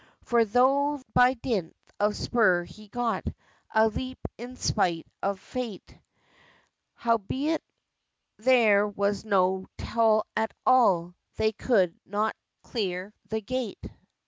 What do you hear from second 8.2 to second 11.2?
there was no toll at all,